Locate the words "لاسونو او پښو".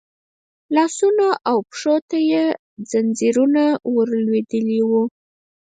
0.75-1.95